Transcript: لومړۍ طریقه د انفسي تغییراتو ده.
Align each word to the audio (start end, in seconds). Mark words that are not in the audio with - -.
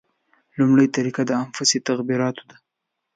لومړۍ 0.57 0.87
طریقه 0.95 1.21
د 1.25 1.31
انفسي 1.43 1.79
تغییراتو 1.87 2.43
ده. 2.49 2.55